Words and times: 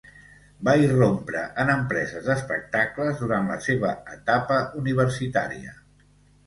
Va 0.69 0.73
irrompre 0.83 1.43
en 1.63 1.69
empreses 1.75 2.31
d'espectacles 2.31 3.23
durant 3.25 3.53
la 3.55 3.59
seva 3.69 3.93
etapa 4.19 4.61
universitària. 4.85 5.81